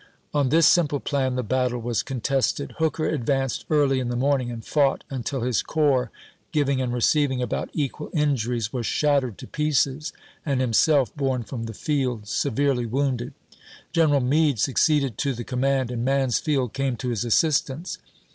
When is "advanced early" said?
3.05-3.99